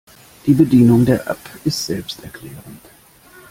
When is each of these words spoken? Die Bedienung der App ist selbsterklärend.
Die 0.47 0.55
Bedienung 0.55 1.05
der 1.05 1.27
App 1.27 1.37
ist 1.63 1.85
selbsterklärend. 1.85 2.89